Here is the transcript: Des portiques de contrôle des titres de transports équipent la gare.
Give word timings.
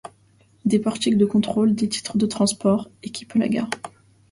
Des 0.65 0.79
portiques 0.79 1.15
de 1.19 1.27
contrôle 1.27 1.75
des 1.75 1.87
titres 1.87 2.17
de 2.17 2.25
transports 2.25 2.89
équipent 3.03 3.35
la 3.37 3.47
gare. 3.47 3.69